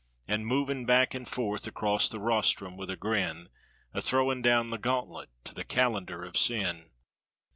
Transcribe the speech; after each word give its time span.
And 0.27 0.47
moving 0.47 0.87
back 0.87 1.13
and 1.13 1.27
forth 1.29 1.67
across 1.67 2.09
the 2.09 2.19
rostrum 2.19 2.75
with 2.75 2.89
a 2.89 2.95
grin, 2.95 3.49
A 3.93 4.01
throwing 4.01 4.41
down 4.41 4.71
the 4.71 4.79
gauntlet 4.79 5.29
to 5.43 5.53
the 5.53 5.63
calendar 5.63 6.23
of 6.23 6.35
sin. 6.35 6.89